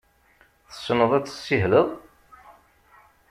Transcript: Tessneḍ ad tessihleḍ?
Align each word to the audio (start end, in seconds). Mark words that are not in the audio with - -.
Tessneḍ 0.69 1.11
ad 1.17 1.25
tessihleḍ? 1.25 1.87